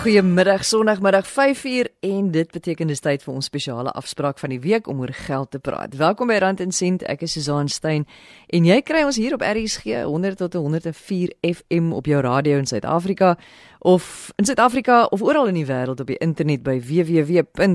[0.00, 4.88] Goeiemiddag, Sondagmiddag 5uur en dit beteken dis tyd vir ons spesiale afspraak van die week
[4.88, 5.92] om oor geld te praat.
[6.00, 7.04] Welkom by Rand en Sent.
[7.04, 8.08] Ek is Susan Stein
[8.48, 12.64] en jy kry ons hier op RSG 100 tot 104 FM op jou radio in
[12.70, 13.36] Suid-Afrika
[13.92, 17.68] of in Suid-Afrika of oral in die wêreld op die internet by www.rsg.co.za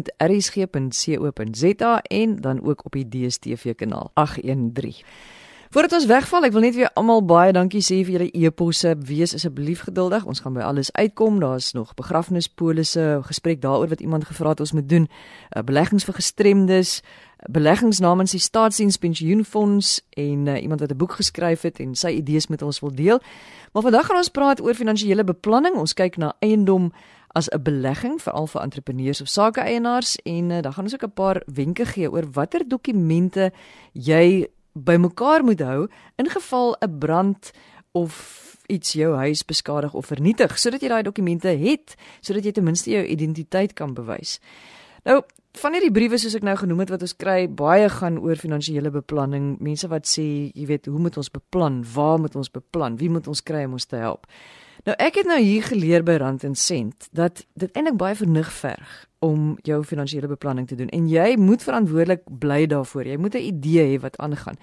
[2.10, 5.06] en dan ook op die DStv kanaal 813.
[5.76, 8.94] Voordat ons wegval, ek wil net weer almal baie dankie sê vir julle e-posse.
[9.10, 10.24] Wees asseblief geduldig.
[10.24, 11.42] Ons gaan by alles uitkom.
[11.44, 15.10] Daar's nog begrafnispolisse, gesprek daaroor wat iemand gevra het ons moet doen.
[15.52, 16.94] Uh, beleggings vir gestremdes,
[17.52, 22.48] beleggings namens die Staatsdienspensioenfonds en uh, iemand wat 'n boek geskryf het en sy idees
[22.48, 23.20] met ons wil deel.
[23.74, 25.76] Maar vandag gaan ons praat oor finansiële beplanning.
[25.76, 26.94] Ons kyk na eiendom
[27.36, 31.14] as 'n belegging veral vir entrepreneurs of sake-eienaars en uh, dan gaan ons ook 'n
[31.14, 33.52] paar wenke gee oor watter dokumente
[33.92, 37.52] jy bymekaar moet hou in geval 'n brand
[37.92, 38.14] of
[38.68, 42.90] iets jou huis beskadig of vernietig sodat jy daai dokumente het sodat jy ten minste
[42.90, 44.40] jou identiteit kan bewys.
[45.04, 45.22] Nou
[45.56, 48.92] van hierdie briewe soos ek nou genoem het wat ons kry baie gaan oor finansiële
[48.92, 49.56] beplanning.
[49.64, 51.84] Mense wat sê, jy weet, hoe moet ons beplan?
[51.94, 52.98] Waar moet ons beplan?
[52.98, 54.28] Wie moet ons kry om ons te help?
[54.86, 58.52] Nou ek het nou hier geleer by Rand en Sent dat dit eintlik baie vernig
[58.54, 58.92] verg
[59.26, 63.08] om jou finansiële beplanning te doen en jy moet verantwoordelik bly daarvoor.
[63.10, 64.58] Jy moet 'n idee hê wat aangaan.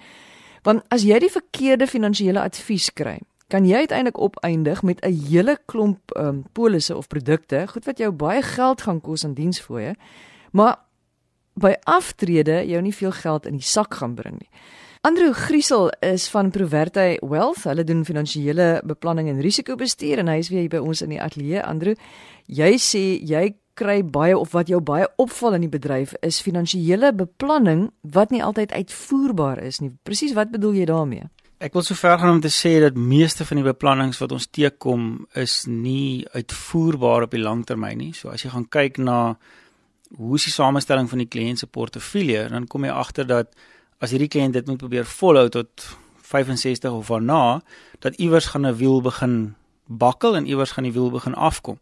[0.63, 5.57] Want as jy die verkeerde finansiële advies kry, kan jy uiteindelik opeindig met 'n hele
[5.65, 9.95] klomp um, polisse of produkte, goed wat jou baie geld gaan kos aan diensfooie,
[10.51, 10.77] maar
[11.53, 14.49] by aftrede jou nie veel geld in die sak gaan bring nie.
[15.05, 17.63] Andrew Griesel is van Proverty Wealth.
[17.63, 21.19] Hulle doen finansiële beplanning en risikobestuur en hy is weer hier by ons in die
[21.19, 21.59] ateljee.
[21.59, 21.97] Andrew,
[22.47, 23.41] jy sê jy
[23.75, 28.39] kry baie of wat jou baie opval in die bedryf is finansiële beplanning wat nie
[28.47, 29.91] altyd uitvoerbaar is nie.
[30.07, 31.27] Presies wat bedoel jy daarmee?
[31.59, 34.47] Ek wil so ver gaan om te sê dat meeste van die beplannings wat ons
[34.47, 38.13] teekom is nie uitvoerbaar op die lang termyn nie.
[38.15, 39.19] So as jy gaan kyk na
[40.15, 43.51] hoe is die samestelling van die kliënt se portefeulje, dan kom jy agter dat
[44.03, 45.85] as hierdie kliënt dit moet probeer volhou tot
[46.33, 47.61] 65 of waarna,
[48.03, 49.55] dat iewers gaan 'n wiel begin
[49.87, 51.79] bakkel en iewers gaan die wiel begin afkom.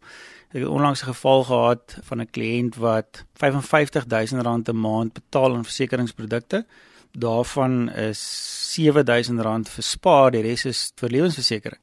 [0.52, 5.64] Ek het onlangs 'n geval gehad van 'n kliënt wat R55000 'n maand betaal aan
[5.64, 6.66] versekeringsprodukte.
[7.12, 8.20] Daarvan is
[8.80, 11.80] R7000 verspaar, die res is vir lewensversekering.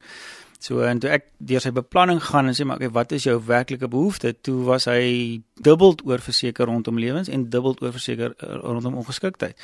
[0.60, 3.42] So en toe ek deur sy beplanning gaan en sê maar okay, wat is jou
[3.46, 4.36] werklike behoefte?
[4.42, 9.56] Toe was hy dubbel oorverseker rondom lewens en dubbel oorverseker eh, rondom ongeskiktheid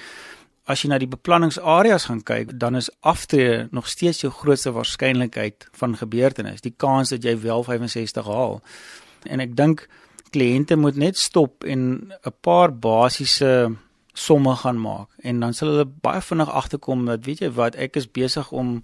[0.65, 5.67] as jy na die beplanningsareas gaan kyk, dan is aftrede nog steeds jou grootste waarskynlikheid
[5.77, 8.61] van gebeurtenis, die kans dat jy wel 65 haal.
[9.29, 9.87] En ek dink
[10.33, 13.75] kliënte moet net stop en 'n paar basiese
[14.13, 17.95] somme gaan maak en dan sal hulle baie vinnig agterkom dat weet jy wat, ek
[17.95, 18.81] is besig om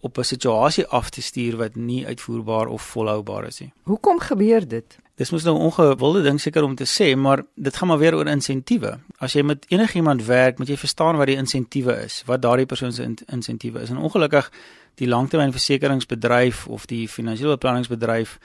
[0.00, 3.72] op 'n situasie af te stuur wat nie uitvoerbaar of volhoubaar is nie.
[3.82, 4.98] Hoekom gebeur dit?
[5.18, 8.14] Dis mos nou 'n ongewilde ding seker om te sê, maar dit gaan maar weer
[8.14, 8.98] oor insentiewe.
[9.18, 12.92] As jy met enigiemand werk, moet jy verstaan wat die insentiewe is, wat daardie persoon
[12.92, 13.90] se insentiewe is.
[13.90, 14.50] En ongelukkig
[14.94, 18.38] die langtermynversekeringsbedryf of die finansiële beplanningsbedryf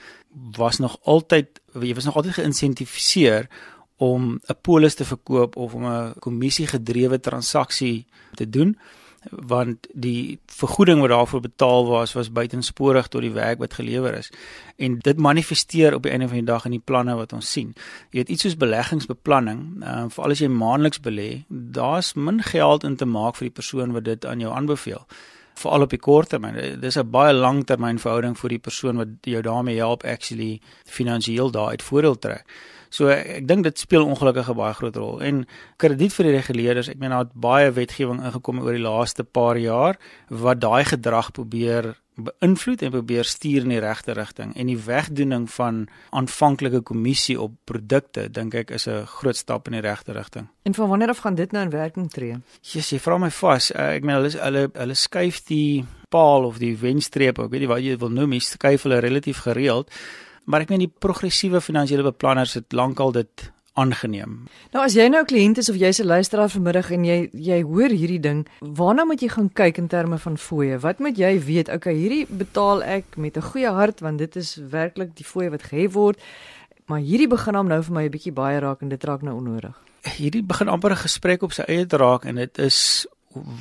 [0.56, 3.48] was nog altyd jy was nog altyd geïnsentifiseer
[3.96, 8.78] om 'n polis te verkoop of om 'n kommissie gedrewe transaksie te doen
[9.30, 14.30] want die vergoeding wat daarvoor betaal was was buitensporig tot die werk wat gelewer is.
[14.76, 17.74] En dit manifesteer op die einde van die dag in die planne wat ons sien.
[18.10, 22.96] Jy weet iets soos beleggingsbeplanning, uh, veral as jy maandeliks belê, daar's min geld in
[22.96, 25.06] te maak vir die persoon wat dit aan jou aanbeveel.
[25.54, 26.80] Veral op die kort termyn.
[26.80, 31.82] Dis 'n baie langtermyn verhouding vir die persoon wat jou daarmee help actually finansiëel daaruit
[31.82, 32.44] voordeel trek.
[32.94, 35.20] So ek dink dit speel ongelukkig 'n baie groot rol.
[35.20, 35.46] En
[35.76, 39.56] krediet vir die reguleerders, ek meen daar het baie wetgewing ingekom oor die laaste paar
[39.56, 44.78] jaar wat daai gedrag probeer beïnvloed en probeer stuur in die regte rigting en die
[44.78, 50.12] wegdoening van aanvanklike kommissie op produkte dink ek is 'n groot stap in die regte
[50.12, 50.46] rigting.
[50.62, 52.36] En van wanneer af gaan dit nou in werking tree?
[52.62, 53.72] Jesus, jy vra my vas.
[53.72, 57.68] Uh, ek meen hulle hulle hulle skuif die paal of die wenstreep, ek weet nie
[57.68, 59.90] wat jy wil noem, skuif hulle relatief gereeld
[60.44, 64.44] maar ek meen die progressiewe finansiële beplanners het lankal dit aangeneem.
[64.72, 67.62] Nou as jy nou 'n kliënt is of jy's 'n luisteraar vanmiddag en jy jy
[67.62, 70.78] hoor hierdie ding, waarna moet jy gaan kyk in terme van fooie?
[70.78, 71.68] Wat moet jy weet?
[71.68, 75.62] Okay, hierdie betaal ek met 'n goeie hart want dit is werklik die fooie wat
[75.62, 76.20] gehef word.
[76.86, 79.36] Maar hierdie begin hom nou vir my 'n bietjie baie raak en dit raak nou
[79.36, 79.74] onnodig.
[80.02, 83.06] Hierdie begin amper 'n gesprek op sy eie te raak en dit is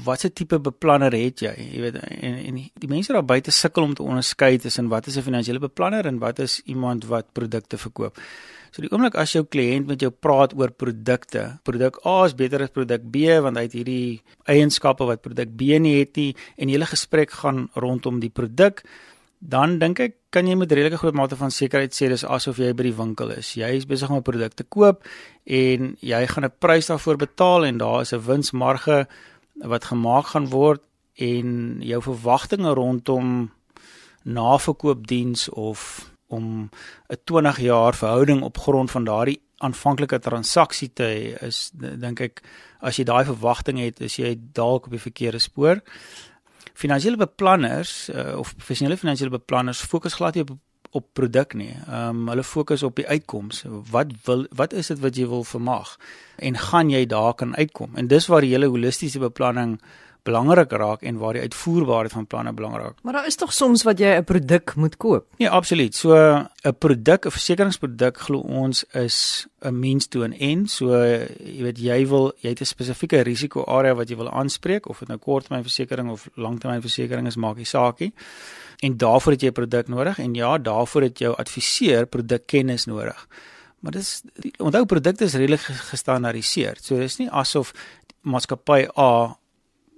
[0.06, 1.54] watse tipe beplanner het jy?
[1.58, 5.18] Jy weet en en die mense daar buite sukkel om te onderskei tussen wat is
[5.18, 8.18] 'n finansiële beplanner en wat is iemand wat produkte verkoop.
[8.72, 12.62] So die oomblik as jou kliënt met jou praat oor produkte, produk A is beter
[12.62, 16.68] as produk B want hy het hierdie eienskappe wat produk B nie het nie en
[16.68, 18.84] die hele gesprek gaan rondom die produk
[19.44, 22.72] dan dink ek kan jy met redelike groot mate van sekerheid sê dis asof jy
[22.74, 23.52] by die winkel is.
[23.60, 25.04] Jy is besig om 'n produk te koop
[25.46, 29.08] en jy gaan 'n prys daarvoor betaal en daar is 'n winsmarge
[29.68, 30.84] wat gemaak gaan word
[31.16, 33.52] en jou verwagtinge rondom
[34.24, 36.70] naverkoopdiens of om
[37.08, 42.42] 'n 20 jaar verhouding op grond van daardie aanvanklike transaksie te hê is dink ek
[42.80, 45.82] as jy daai verwagting het is jy dalk op die verkeerde spoor.
[46.74, 50.56] Finansiële beplanners uh, of professionele finansiële beplanners fokus glad nie op
[50.94, 51.74] op produk nie.
[51.88, 53.64] Ehm um, hulle fokus op die uitkoms.
[53.92, 55.98] Wat wil wat is dit wat jy wil vermag
[56.38, 57.96] en gaan jy daar kan uitkom?
[57.96, 59.80] En dis waar die hele holistiese beplanning
[60.24, 63.02] belangrik raak en waar die uitvoerbaarheid van planne belangrik.
[63.04, 65.26] Maar daar is tog soms wat jy 'n produk moet koop.
[65.38, 65.96] Ja, absoluut.
[65.96, 70.72] So 'n produk, 'n versekeringsproduk glo ons is 'n means to an end.
[70.72, 74.90] So jy weet jy wil jy het 'n spesifieke risiko area wat jy wil aanspreek
[74.90, 78.14] of dit nou korttermynversekering of langtermynversekering is, maak nie saak nie.
[78.84, 83.28] En daarvoor het jy produk nodig en ja, daarvoor het jou adviseur produkkennis nodig.
[83.84, 84.22] Maar dis
[84.58, 86.80] onthou produkte is redelik gestandaardiseer.
[86.84, 87.74] So dis nie asof
[88.24, 89.38] maatskappy A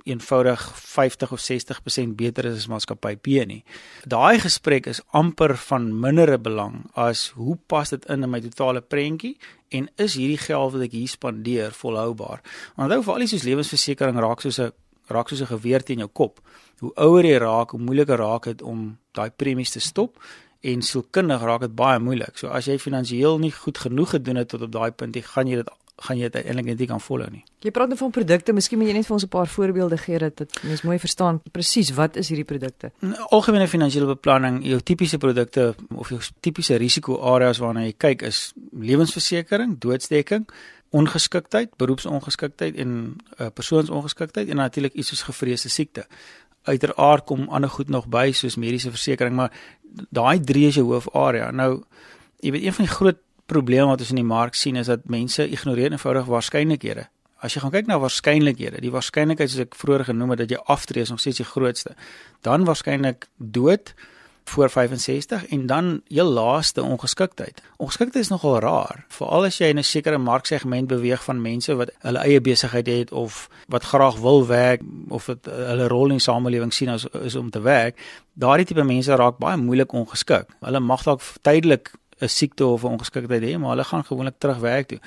[0.05, 3.63] eenvoudig 50 of 60% beter is as maatskappy B nie.
[4.05, 8.81] Daai gesprek is amper van mindere belang as hoe pas dit in in my totale
[8.85, 9.35] prentjie
[9.73, 12.45] en is hierdie geld wat ek hier spandeer volhoubaar?
[12.77, 14.73] Onthou vir al die soos lewensversekering raak soos 'n
[15.07, 16.39] raak soos 'n geweer teen jou kop.
[16.79, 20.19] Hoe ouer jy raak, hoe moeiliker raak dit om daai premies te stop
[20.61, 22.37] en sielkundig raak dit baie moeilik.
[22.37, 25.47] So as jy finansiëel nie goed genoeg gedoen het tot op daai punt, jy gaan
[25.47, 25.69] jy dit
[26.03, 27.41] gaan jy dit eintlik net nie kan volhou nie.
[27.63, 30.19] Jy praat nou van produkte, miskien moet jy net vir ons 'n paar voorbeelde gee
[30.19, 32.91] dat dit mens mooi verstaan presies wat is hierdie produkte.
[33.31, 38.53] Algemene finansiële beplanning, jou tipiese produkte of jou tipiese risiko areas waarna jy kyk is
[38.71, 40.47] lewensversekering, doodsdekking,
[40.89, 46.05] ongeskiktheid, beroepsongeskiktheid en uh, persoonsongeskiktheid en natuurlik iets soos gevreesde siekte.
[46.63, 49.51] Uiteraard kom ander goed nog by soos mediese versekerings, maar
[50.09, 51.51] daai drie is jou hoofarea.
[51.51, 51.83] Nou
[52.43, 55.05] jy weet een van die groot probleem wat ons in die mark sien is dat
[55.09, 57.07] mense ignoreer eenvoudig waarskynlikhede.
[57.43, 60.61] As jy gaan kyk na waarskynlikhede, die waarskynlikheid soos ek vroeër genoem het dat jy
[60.71, 61.93] aftree is nog steeds die grootste.
[62.41, 63.93] Dan waarskynlik dood
[64.49, 67.61] voor 65 en dan heel laaste ongeskiktheid.
[67.77, 71.91] Ongeskiktheid is nogal raar, veral as jy in 'n sekere marksegment beweeg van mense wat
[71.99, 76.19] hulle eie besigheid het of wat graag wil werk of wat hulle rol in die
[76.19, 77.99] samelewing sien as is om te werk.
[78.33, 80.47] Daardie tipe mense raak baie moeilik ongeskik.
[80.59, 84.57] Hulle mag dalk tydelik 'n siekte of 'n ongeskiktheid hê, maar hulle gaan gewoonlik terug
[84.57, 84.99] werk toe.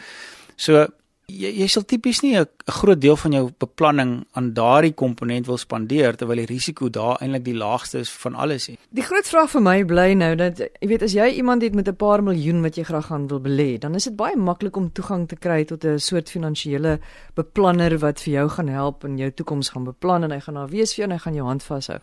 [0.56, 0.86] So
[1.28, 5.58] jy jy sal tipies nie 'n groot deel van jou beplanning aan daardie komponent wil
[5.58, 8.78] spandeer terwyl die risiko daar eintlik die laagste is van alles nie.
[8.90, 11.88] Die groot vraag vir my bly nou dat jy weet as jy iemand het met
[11.88, 14.90] 'n paar miljoen wat jy graag gaan wil belê, dan is dit baie maklik om
[14.92, 16.98] toegang te kry tot 'n soort finansiële
[17.34, 20.70] beplanner wat vir jou gaan help in jou toekoms gaan beplan en hy gaan daar
[20.70, 21.98] wees vir jou en hy gaan jou hand vashou.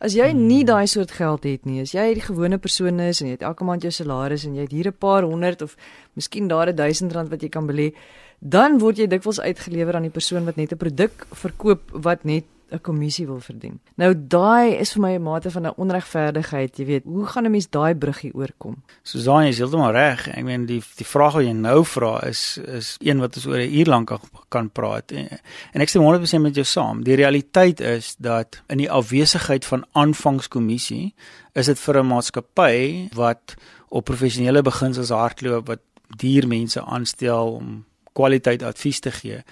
[0.00, 0.46] As jy hmm.
[0.46, 3.42] nie daai soort geld het nie, as jy die gewone persoon is en jy het
[3.42, 5.76] elke maand jou salaris en jy het hier 'n paar honderd of
[6.14, 7.92] miskien daar 'n 1000 rand wat jy kan belê,
[8.40, 12.44] dan word jy dikwels uitgelewer aan die persoon wat net 'n produk verkoop wat net
[12.70, 13.80] 'n kommissie wil verdien.
[13.94, 17.04] Nou daai is vir my 'n mate van 'n onregverdigheid, jy weet.
[17.04, 18.82] Hoe gaan 'n mens daai bruggie oorkom?
[19.02, 20.28] Susan is heeltemal reg.
[20.28, 23.58] Ek meen die die vraag wat jy nou vra is is een wat ons oor
[23.58, 25.12] 'n uur lank kan praat.
[25.12, 27.02] En ek stem 100% met jou saam.
[27.02, 31.14] Die realiteit is dat in die afwesigheid van aanvangskommissie
[31.52, 33.54] is dit vir 'n maatskappy wat
[33.88, 35.80] op professionele beginsels hardloop wat
[36.16, 39.42] duur mense aanstel om kwaliteit advies te gee,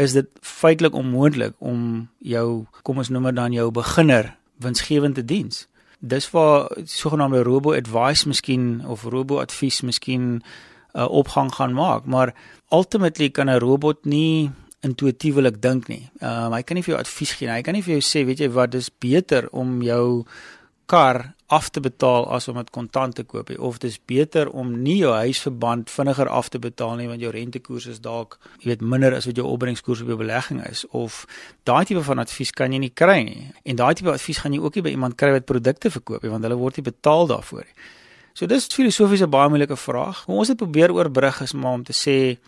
[0.00, 4.32] is dit feitelik onmoontlik om jou, kom ons noem dit dan jou beginner
[4.62, 5.66] winsgewende diens.
[6.00, 12.04] Dis waar sogenaamde robo advice miskien of robo advies miskien 'n uh, opgang gaan maak,
[12.04, 12.34] maar
[12.70, 16.10] ultimately kan 'n robot nie intuïtiewelik dink nie.
[16.18, 17.54] Ehm um, hy kan nie vir jou advies gee nie.
[17.54, 20.24] Hy kan nie vir jou sê, weet jy wat, dis beter om jou
[20.86, 24.96] kar af te betaal as om dit kontant te koop of dis beter om nie
[25.02, 29.14] jou huisverband vinniger af te betaal nie want jou rentekoers is dalk jy weet minder
[29.14, 31.24] as wat jou opbrengskoers op jou belegging is of
[31.68, 34.62] daai tipe van advies kan jy nie kry nie en daai tipe advies gaan jy
[34.62, 37.66] ook nie by iemand kry wat produkte verkoop nie want hulle word nie betaal daarvoor
[37.66, 37.76] nie.
[38.34, 38.68] So dis
[39.22, 40.24] 'n baie moeilike vraag.
[40.24, 42.38] Hoe ons dit probeer oorbrug is maar om te sê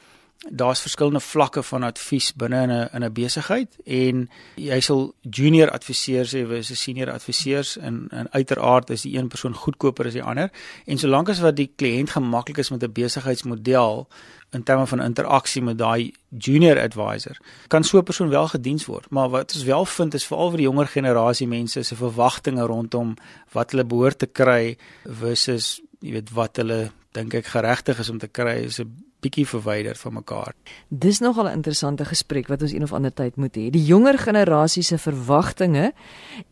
[0.49, 5.71] daar's verskillende vlakke van advies binne in 'n in 'n besigheid en jy sal junior
[5.71, 10.23] adviseurs hê versus senior adviseurs en en uiteraard is die een persoon goedkoper as die
[10.23, 10.51] ander.
[10.87, 14.09] En solank as wat die kliënt gemaklik is met 'n besigheidsmodel
[14.51, 17.37] in terme van interaksie met daai junior advisor
[17.69, 19.11] kan so 'n persoon wel gediens word.
[19.11, 23.17] Maar wat ons wel vind is veral vir die jonger generasie mense se verwagtinge rondom
[23.53, 28.19] wat hulle behoort te kry versus jy weet wat hulle dink ek geregtig is om
[28.19, 30.53] te kry is 'n bietjie verwyder van mekaar.
[30.89, 33.71] Dis nogal 'n interessante gesprek wat ons een of ander tyd moet hê.
[33.71, 35.93] Die jonger generasie se verwagtinge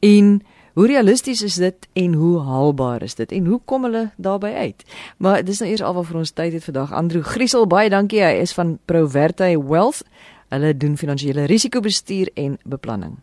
[0.00, 4.46] en Hoe realisties is dit en hoe haalbaar is dit en hoe kom hulle daarby
[4.46, 4.84] uit?
[5.16, 6.94] Maar dis nou eers al wat vir ons tyd het vandag.
[6.96, 8.22] Andrew Griesel, baie dankie.
[8.24, 10.00] Hy is van Proverty Wealth.
[10.48, 13.20] Hulle doen finansiële risikobestuur en beplanning.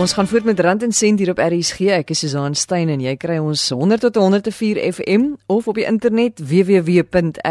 [0.00, 1.80] Ons gaan voort met Rand en Sent hier op RSG.
[1.92, 5.84] Ek is Susan Stein en jy kry ons 100 tot 104 FM of op die
[5.84, 7.42] internet www.rsg.co.za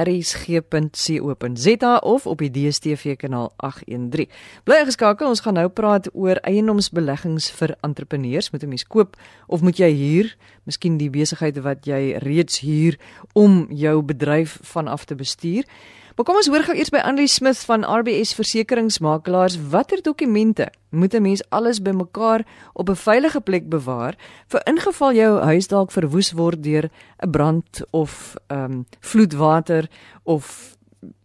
[2.09, 4.25] of op die DStv kanaal 813.
[4.65, 8.49] Bly geskakel, ons gaan nou praat oor eiendomsbeleggings vir entrepreneurs.
[8.49, 9.13] Moet 'n mens koop
[9.45, 10.35] of moet jy huur?
[10.65, 12.97] Miskien die besigheid wat jy reeds huur
[13.33, 15.63] om jou bedryf vanaf te bestuur.
[16.19, 21.13] Maar kom ons hoor gou eers by Annelie Smith van RBS Versekeringsmakelaars watter dokumente moet
[21.15, 24.15] 'n mens alles bymekaar op 'n veilige plek bewaar
[24.47, 26.89] vir ingeval jou huis dalk verwoes word deur
[27.23, 29.89] 'n brand of ehm um, vloedwater
[30.23, 30.75] of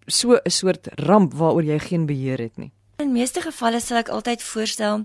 [0.07, 2.73] so 'n soort ramp waaroor jy geen beheer het nie.
[2.97, 5.05] In meeste gevalle sal ek altyd voorstel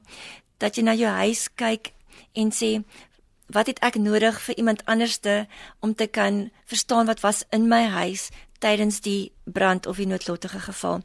[0.58, 1.94] dat jy na jou huis kyk
[2.34, 2.84] en sê
[3.50, 5.48] wat het ek nodig vir iemand anderste
[5.80, 8.30] om te kan verstaan wat was in my huis
[8.60, 11.02] tydens die brand of die noodlottige geval.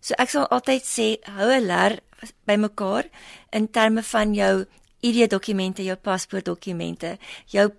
[0.00, 2.00] So ek sal altyd sê hou 'n leer
[2.46, 3.08] bymekaar
[3.52, 4.66] in terme van jou
[5.00, 7.70] ID-dokumente, jou paspoortdokumente, jou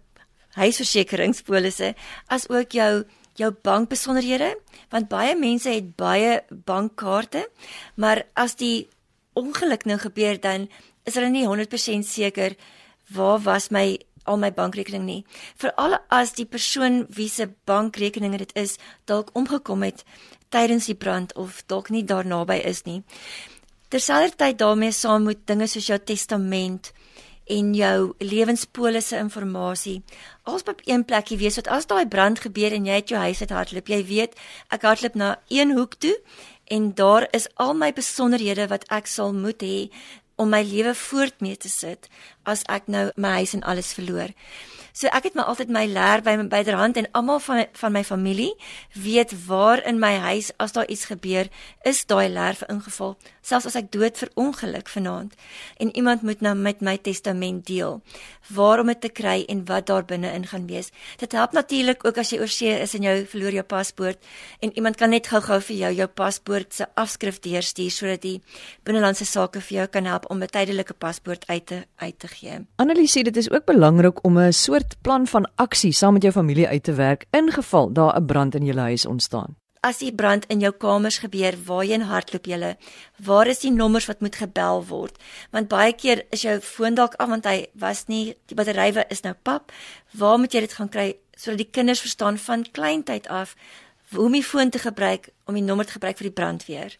[0.56, 1.96] huisversekeringspolisse,
[2.28, 3.06] as ook jou
[3.36, 4.56] jou bankbesonderhede,
[4.90, 7.50] want baie mense het baie bankkaarte,
[7.96, 8.88] maar as die
[9.36, 10.70] ongeluk nou gebeur dan
[11.04, 12.56] is hulle nie 100% seker
[13.12, 15.22] waar was my al my bankrekening nie.
[15.62, 20.04] Veral as die persoon wie se bankrekening dit is dalk omgekom het
[20.54, 23.04] tydens die brand of dalk nie daar naby is nie.
[23.90, 26.92] Terselfdertyd daarmee saam moet dinge soos jou testament
[27.46, 30.02] en jou lewenspolisse inligting
[30.44, 33.42] als op een plekkie wees wat as daai brand gebeur en jy het jou huis
[33.42, 34.34] uit hardloop jy weet
[34.74, 36.16] ek hardloop na een hoek toe
[36.74, 39.90] en daar is al my besonderhede wat ek sal moet hê
[40.36, 42.10] om my lewe voort mee te sit
[42.44, 44.34] as ek nou my huis en alles verloor.
[44.96, 47.92] So ek het my altyd my leer by my byderhand en almal van my, van
[47.92, 48.54] my familie
[48.96, 51.50] weet waar in my huis as daar iets gebeur,
[51.84, 53.18] is daai leer vir ingeval.
[53.44, 55.36] Selfs as ek dood vir ongeluk vanaand
[55.84, 58.00] en iemand moet nou met my testament deel,
[58.56, 60.94] waarom dit te kry en wat daar binne in gaan wees.
[61.20, 64.32] Dit help natuurlik ook as jy oorsee is en jy verloor jou paspoort
[64.64, 68.38] en iemand kan net gou-gou vir jou jou paspoort se afskrif deurstuur sodat die
[68.88, 72.64] binnelandse sake vir jou kan help om 'n tydelike paspoort uit te uit te gee.
[72.80, 76.24] Annelies sê dit is ook belangrik om 'n soort soort plan van aksie saam met
[76.24, 79.56] jou familie uit te werk in geval daar 'n brand in jou huis ontstaan?
[79.82, 82.76] As die brand in jou kamers gebeur, waarheen hardloop jy?
[83.24, 85.18] Waar is die nommers wat moet gebel word?
[85.52, 89.22] Want baie keer is jou foon dalk af want hy was nie die battery is
[89.22, 89.72] nou pap.
[90.12, 93.56] Waar moet jy dit gaan kry sodat die kinders verstaan van kleintyd af
[94.10, 96.98] hoe om die foon te gebruik om die nommer te gebruik vir die brandweer?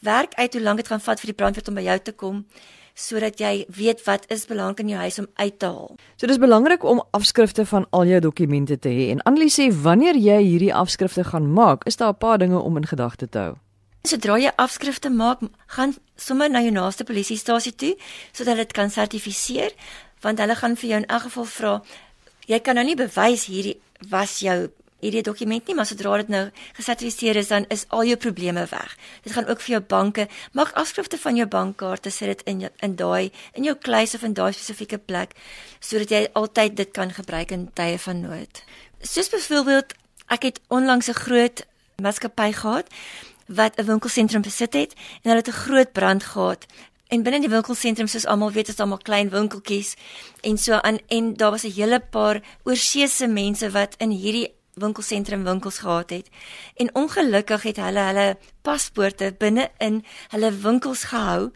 [0.00, 2.46] Werk uit hoe lank dit gaan vat vir die brandweer om by jou te kom
[2.94, 5.96] sodat jy weet wat is belangrik in jou huis om uit te haal.
[6.16, 10.16] So dis belangrik om afskrifte van al jou dokumente te hê en Annelie sê wanneer
[10.16, 13.54] jy hierdie afskrifte gaan maak, is daar 'n paar dinge om in gedagte te hou.
[14.02, 17.96] Sodra jy afskrifte maak, gaan sommer na jou naaste polisiestasie toe
[18.32, 19.72] sodat dit kan sertifiseer
[20.20, 21.82] want hulle gaan vir jou in elk geval vra
[22.46, 23.78] jy kan nou nie bewys hierdie
[24.10, 24.68] was jou
[25.04, 26.44] hierdie dokument nie, maar sodra dit nou
[26.78, 28.94] gesertifiseer is, dan is al jou probleme weg.
[29.24, 32.70] Dit gaan ook vir jou banke, maak afskrifte van jou bankkaarte, sit dit in jou,
[32.86, 35.36] in daai in jou kluis of in daai spesifieke plek
[35.84, 38.62] sodat jy altyd dit kan gebruik in tye van nood.
[39.04, 39.92] Soos byvoorbeeld,
[40.32, 41.66] ek het onlangs 'n groot
[42.00, 42.88] maatskappy gehad
[43.46, 44.92] wat 'n winkelsentrum besit het
[45.22, 46.66] en hulle het 'n groot brand gehad
[47.12, 49.92] En binne die winkelsentrum soos almal weet is daar maar klein winkeltjies
[50.40, 55.44] en so aan en daar was 'n hele paar oorseese mense wat in hierdie winkelsentrum
[55.44, 56.28] winkels gehad het.
[56.76, 61.50] En ongelukkig het hulle hulle paspoorte binne in hulle winkels gehou.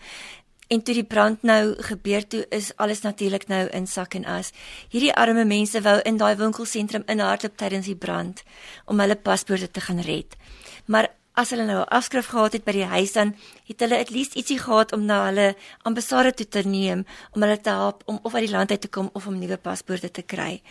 [0.68, 4.50] En toe die brand nou gebeur toe is alles natuurlik nou in sak en as.
[4.92, 8.42] Hierdie arme mense wou in daai winkelsentrum inhardloop tydens die brand
[8.84, 10.36] om hulle paspoorte te gaan red.
[10.86, 13.34] Maar as hulle nou 'n afskrif gehad het by die huis dan
[13.64, 17.60] het hulle at least ietsie gehad om na hulle ambassade toe te neem om hulle
[17.60, 20.22] te help om of uit die land uit te kom of om nuwe paspoorte te
[20.22, 20.62] kry.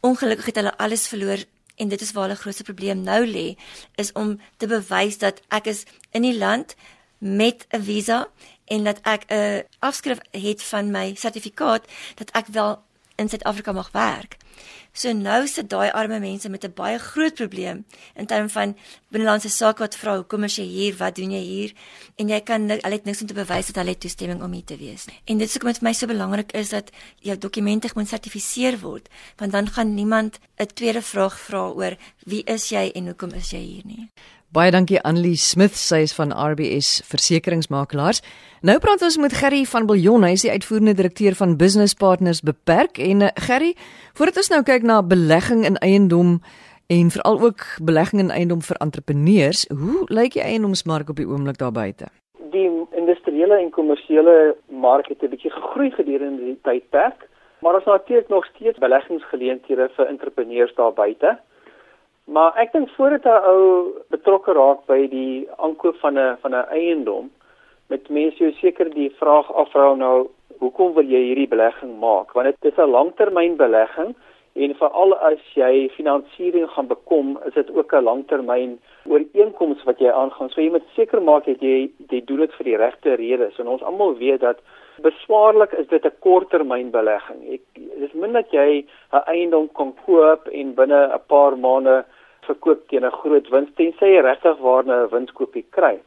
[0.00, 1.44] Ongelukkig het hulle alles verloor
[1.76, 3.56] en dit is waar hulle grootste probleem nou lê
[3.94, 6.74] is om te bewys dat ek is in die land
[7.18, 8.28] met 'n visa
[8.64, 12.82] en dat ek 'n afskrif het van my sertifikaat dat ek wel
[13.16, 14.36] in Suid-Afrika mag werk.
[14.92, 18.76] So nou sit daai arme mense met 'n baie groot probleem in terme van
[19.10, 20.96] binnelandse sake wat vra hoekom is jy hier?
[20.96, 21.72] Wat doen jy hier?
[22.16, 24.76] En jy kan hulle het niks om te bewys dat hulle toestemming om hier te
[24.76, 25.20] wees nie.
[25.24, 28.80] En dit is hoekom dit vir my so belangrik is dat jou dokumente moet sertifiseer
[28.80, 31.96] word, want dan gaan niemand 'n tweede vraag vra oor
[32.26, 34.10] wie is jy en hoekom is jy hier nie.
[34.56, 38.22] Baie dankie Annelie Smith, sy is van RBS Versekeringsmakelaars.
[38.64, 42.38] Nou praat ons met Gerry van Biljon, hy is die uitvoerende direkteur van Business Partners
[42.40, 43.74] Beperk en uh, Gerry,
[44.16, 46.38] voordat ons nou kyk na belegging in eiendom
[46.88, 51.60] en veral ook belegging in eiendom vir entrepreneurs, hoe lyk die eiendomsmark op die oomblik
[51.60, 52.08] daar buite?
[52.54, 57.28] Die industriële en kommersiële mark het 'n bietjie gegroei gedurende die tydperk,
[57.60, 61.36] maar ons het natuurlik nog steeds beleggingsgeleenthede vir entrepreneurs daar buite.
[62.26, 66.68] Maar ek dink voordat 'n ou betrokke raak by die aankoop van 'n van 'n
[66.78, 67.30] eiendom,
[67.88, 70.28] met mense jou seker die vraag afvra nou,
[70.58, 72.32] hoekom wil jy hierdie belegging maak?
[72.32, 74.14] Want dit is 'n langtermynbelegging
[74.54, 80.10] en veral as jy finansiering gaan bekom, is dit ook 'n langtermyn ooreenkoms wat jy
[80.10, 80.50] aangaan.
[80.50, 83.58] So jy moet seker maak dat jy jy doen dit vir die regte redes.
[83.58, 84.58] En ons almal weet dat
[85.02, 87.52] beswaarlik is dit 'n korttermynbelegging.
[87.52, 92.04] Ek dis min dat jy 'n eiendom kan koop en binne 'n paar maande
[92.46, 95.98] verkoop teen 'n groot wins tensy jy regtig waarna 'n winskoopie kry.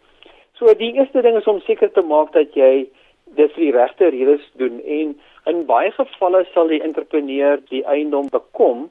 [0.57, 2.87] So die eerste ding is om seker te maak dat jy
[3.35, 5.15] dit vir die regte redes doen en
[5.49, 8.89] In baie gevalle sal die entrepreneur die eiendom bekom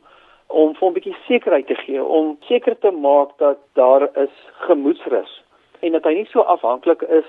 [0.60, 4.34] om vir 'n bietjie sekerheid te gee, om seker te maak dat daar is
[4.66, 5.32] gemoedsrus
[5.80, 7.28] en dat hy nie so afhanklik is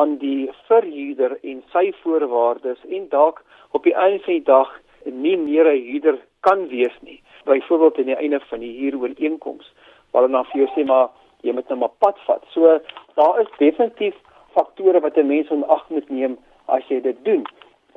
[0.00, 4.70] aan die verhuurder en sy voorwaardes en dalk op die einde van die dag
[5.04, 7.22] nie meer 'n huurder kan wees nie.
[7.44, 9.72] Byvoorbeeld aan die einde van die huurooreenkoms
[10.10, 11.08] waar hulle dan vir jou sê maar
[11.46, 12.44] jy moet nou maar pad vat.
[12.54, 12.78] So
[13.14, 14.14] daar is definitief
[14.54, 17.46] faktore wat 'n mens in ag moet neem as jy dit doen.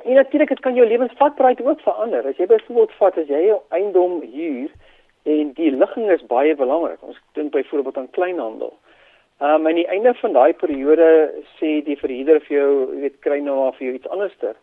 [0.04, 2.26] En natuurlik dit kan jou lewensvatbaarheid ook verander.
[2.26, 4.70] As jy byvoorbeeld vat as jy jou eiendom huur
[5.22, 7.02] en die ligging is baie belangrik.
[7.02, 8.72] Ons dink byvoorbeeld aan kleinhandel.
[9.40, 11.06] Ehm um, aan die einde van daai periode
[11.58, 14.54] sê die verhuurder vir jou, jy weet, kry nou maar vir jou iets anderster.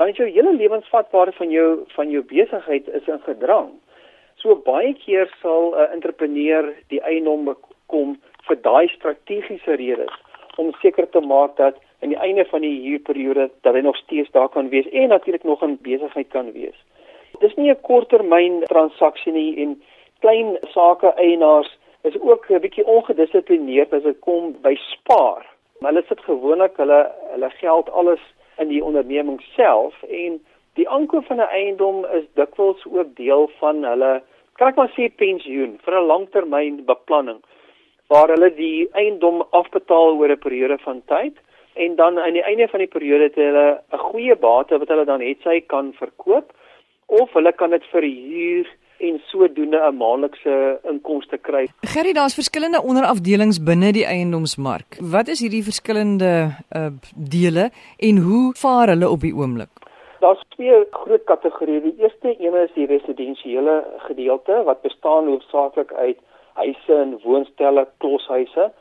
[0.00, 3.66] Dan is jou hele lewensvatbaarheid van jou van jou besigheid is in gedrang.
[4.40, 7.50] So baie keer sal 'n uh, entrepreneur die eiendom
[7.86, 8.14] kom
[8.48, 10.14] vir daai strategiese redes
[10.56, 14.30] om seker te maak dat aan die einde van die huurperiode dat hy nog steeds
[14.30, 16.78] daar kan wees en natuurlik nog in besigheid kan wees.
[17.40, 19.82] Dis nie 'n korttermyn transaksie nie en
[20.20, 25.44] klein sake eienaars is ook 'n bietjie ongedissiplineerd as dit kom by spaar.
[25.80, 28.20] Maar hulle sit gewoonlik hulle hulle geld alles
[28.60, 30.40] in die onderneming self en
[30.78, 34.22] die aankoop van 'n eiendom is dikwels ook deel van hulle
[34.60, 37.40] kyk maar sê pensioen vir 'n langtermyn beplanning
[38.08, 41.36] waar hulle die eiendom afbetaal oor 'n periode van tyd
[41.74, 45.04] en dan aan die einde van die periode het hulle 'n goeie bate wat hulle
[45.04, 46.52] dan het sy kan verkoop
[47.06, 48.66] of hulle kan dit verhuur
[49.00, 51.68] en sodoende 'n maandelikse inkomste kry.
[51.80, 54.98] Gerry, daar's verskillende onderafdelings binne die eiendomsmark.
[55.00, 56.32] Wat is hierdie verskillende
[56.76, 56.86] uh,
[57.16, 59.72] dele en hoe vaar hulle op die oomblik?
[60.20, 61.80] Daar's twee groot kategorieë.
[61.80, 66.18] Die eerste een is die residensiële gedeelte wat bestaan hoofsaaklik uit
[66.54, 68.72] huise en woonstelle, kloshuise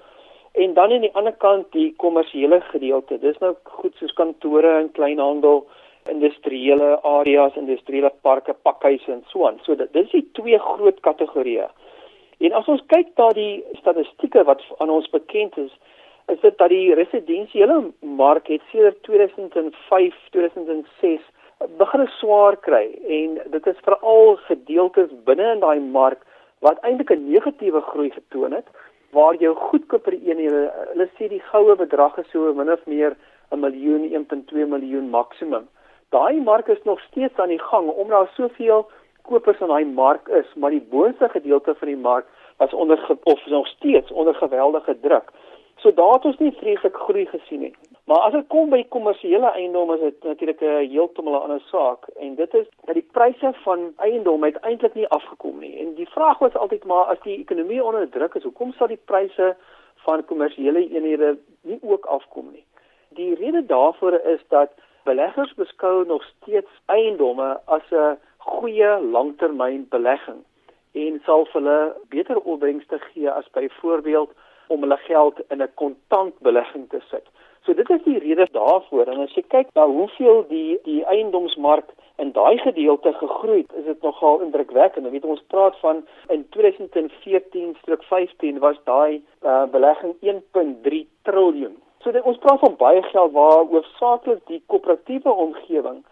[0.52, 3.20] En dan aan die ander kant die kommersiële gedeelte.
[3.20, 5.68] Dis nou goed soos kantore en kleinhandel,
[6.10, 9.60] industriële areas, industriële parke, pakhuise en so aan.
[9.64, 11.68] So dit dis die twee groot kategorieë.
[12.40, 15.72] En as ons kyk na die statistieke wat aan ons bekend is,
[16.32, 21.22] is dit dat die residensiële mark het sedert 2005, 2006
[21.78, 22.86] begin swaar kry
[23.20, 26.22] en dit is veral gedeeltes binne in daai mark
[26.66, 28.68] wat eintlik 'n negatiewe groei getoon het
[29.12, 33.16] waar jou goedkoper eenhede hulle sê die goue bedrag is so min of meer
[33.52, 35.68] 'n miljoen 1.2 miljoen maksimum.
[36.10, 38.90] Daai mark is nog steeds aan die gang omdat daar soveel
[39.22, 42.26] kopers in daai mark is, maar die boonste gedeelte van die mark
[42.58, 45.32] was onder of nog steeds onder geweldige druk.
[45.76, 47.76] So daar het ons nie vreeslik groei gesien nie.
[48.04, 52.08] Maar as dit kom by kommersiële eiendom is dit natuurlik 'n heeltemal 'n ander saak
[52.20, 55.80] en dit is dat die pryse van eiendom uiteindelik nie afgekom nie.
[55.80, 59.02] En die vraag was altyd maar as die ekonomie onder druk is, hoekom sal die
[59.06, 59.56] pryse
[59.96, 62.66] van kommersiële eenhede nie ook afkom nie?
[63.10, 64.70] Die rede daarvoor is dat
[65.04, 70.44] beleggers beskou nog steeds eiendomme as 'n goeie langtermynbelegging
[70.94, 74.32] en sal vir hulle beter opbrengste gee as byvoorbeeld
[74.68, 77.26] om hulle geld in 'n kontantbelegging te sit.
[77.64, 81.90] So dit is die rede daarvoor en as jy kyk na hoeveel die die eiendomsmark
[82.18, 85.06] in daai gedeelte gegroei is dit nogal indrukwekkend.
[85.06, 91.78] Jy weet ons praat van in 2014/15 was daai uh, belegging 1.3 triljoen.
[92.04, 96.04] So dit, ons praat van baie geld waar hoofsaaklik die koöperatiewe omgewing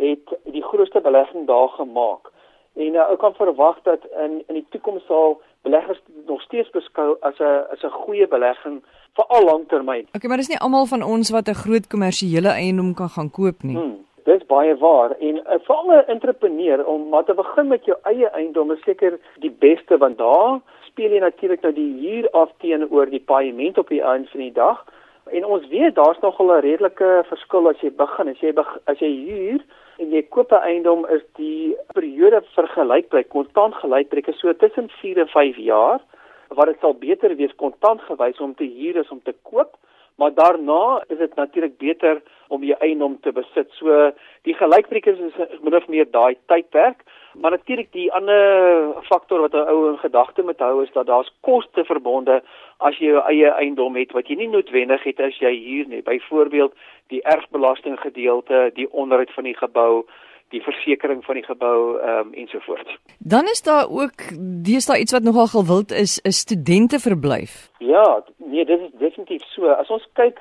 [0.00, 2.30] het die grootste belegging daar gemaak.
[2.74, 7.16] En uh, ek kan verwag dat in in die toekoms sal beleggers nog steeds beskou
[7.20, 8.82] as 'n as 'n goeie belegging
[9.16, 10.08] vir al langtermyn.
[10.16, 13.62] Okay, maar dis nie almal van ons wat 'n groot kommersiële eiendom kan gaan koop
[13.62, 13.76] nie.
[13.76, 17.96] Hmm, dis baie waar en uh, vir 'n entrepreneur om maar te begin met jou
[18.02, 22.50] eie eiendom is seker die beste want daar speel jy natuurlik nou die huur af
[22.58, 24.84] teenoor die paaiement op die einde van die dag.
[25.32, 28.98] En ons weet daar's nogal 'n redelike verskil as jy begin, as jy beg, as
[28.98, 29.60] jy huur
[29.98, 35.28] en jy koop 'n eiendom is die periode vergelykbaar kontant gelykbreek so tussen 4 en
[35.28, 36.00] 5 jaar
[36.48, 39.76] wat dit sal beter wees kontant gewys om te huur as om te koop.
[40.16, 43.70] Maar daarna is dit natuurlik beter om jou eiendom te besit.
[43.70, 47.02] So die gelykbreek is, is min of meer daai tydperk,
[47.40, 51.32] maar natuurlik die ander faktor wat 'n ou in gedagte moet hou is dat daar's
[51.40, 52.42] koste verbonde
[52.78, 56.02] as jy jou eie eiendom het wat jy nie noodwendig het as jy huur nie.
[56.02, 56.72] Byvoorbeeld
[57.06, 60.04] die erfbelasting gedeelte, die onderhoud van die gebou,
[60.48, 62.98] die versekerings van die gebou ehm um, ensovoorts.
[63.18, 64.18] Dan is daar ook
[64.64, 67.70] deesdae iets wat nogal gewild is, 'n studenteverblyf.
[67.78, 69.68] Ja, nee, dit is definitief so.
[69.68, 70.38] As ons kyk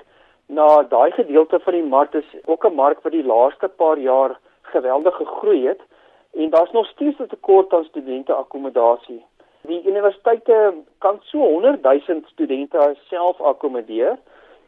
[0.48, 4.40] na daai gedeelte van die mark is ook 'n mark wat die laaste paar jaar
[4.62, 5.82] geweldig gegroei het
[6.34, 9.26] en daar's nog steeds 'n tekort aan studente akkommodasie.
[9.62, 14.18] Die universiteite kan so 100 000 studente self akkommodeer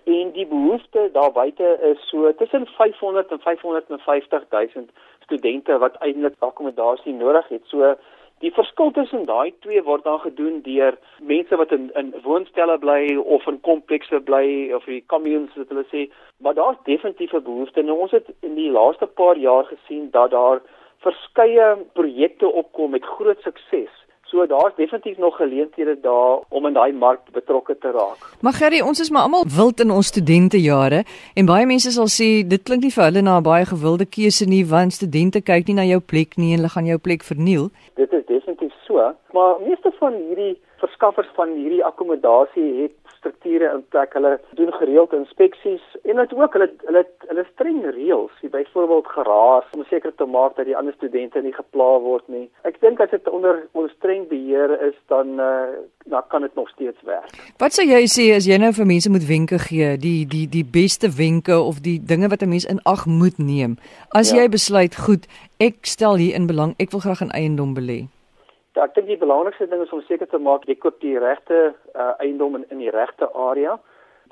[0.04, 4.86] en die behoefte daar buite is so tussen 500 en 550 000
[5.19, 7.62] studente wat eintlik akkommodasie nodig het.
[7.65, 7.95] So
[8.43, 13.15] die verskil tussen daai twee word dan gedoen deur mense wat in in woonstelle bly
[13.15, 16.06] of in komplekse bly of die communes wat hulle sê,
[16.38, 17.82] maar daar's definitief 'n behoefte.
[17.82, 20.62] Nou ons het in die laaste paar jaar gesien dat daar
[20.99, 23.91] verskeie projekte opkom met groot sukses
[24.25, 28.17] So daar's definitief nog geleenthede daar om in daai mark betrokke te raak.
[28.41, 31.03] Maar Gerry, ons is maar almal wild in ons studentejare
[31.34, 34.45] en baie mense sal sê dit klink nie vir hulle na 'n baie gewilde keuse
[34.45, 37.69] nie want studente kyk nie na jou plek nie en hulle gaan jou plek verniel.
[37.95, 43.83] Dit is definitief so, maar meeste van hierdie verskaffers van hierdie akkommodasie het strukture in
[43.89, 44.13] plek.
[44.13, 49.83] Hulle doen gereeld inspeksies en dit ook hulle hulle hulle streng reëls, byvoorbeeld geraas om
[49.89, 52.45] seker te maak dat die ander studente nie gepla word nie.
[52.69, 55.73] Ek dink as dit onder onder streng beheer is dan uh,
[56.05, 57.33] dan kan dit nog steeds werk.
[57.57, 60.65] Wat sou jy sê as jy nou vir mense moet wenke gee, die die die
[60.65, 63.77] beste wenke of die dinge wat 'n mens in ag moet neem
[64.09, 64.41] as ja.
[64.41, 65.25] jy besluit goed,
[65.59, 68.05] ek stel hier in belang, ek wil graag 'n eiendom belê.
[68.75, 71.59] Ja, ek dink die belangrikste ding is om seker te maak jy koop die regte
[71.95, 73.77] uh, eiendom in in die regte area.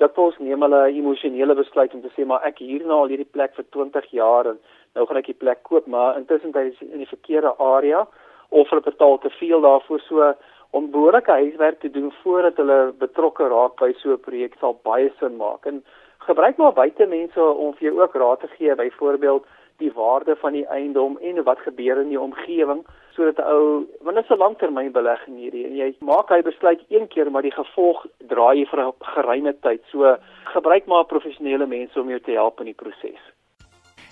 [0.02, 3.30] Dat ons neem hulle emosionele besluit om te sê maar ek hier nou al hierdie
[3.36, 4.58] plek vir 20 jaar en
[4.98, 8.04] nou gaan ek die plek koop, maar intussen is in die verkeerde area
[8.50, 10.28] of hulle betaal te veel daarvoor so
[10.76, 15.10] om behoorlike huiswerk te doen voordat hulle betrokke raak by so 'n projek sal baie
[15.20, 15.64] sin maak.
[15.64, 15.84] En
[16.28, 19.46] gebruik maar buite mense om vir jou ook raad te gee, byvoorbeeld
[19.78, 22.84] die waarde van die eiendom en wat gebeur in die omgewing
[23.14, 27.08] sodat 'n ou want dit is 'n langtermynbelegging hierdie en jy maak hy besluit een
[27.08, 29.82] keer maar die gevolg draai vir 'n geruime tyd.
[29.90, 33.20] So gebruik maar professionele mense om jou te help in die proses.